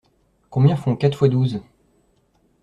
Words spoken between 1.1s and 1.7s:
fois douze?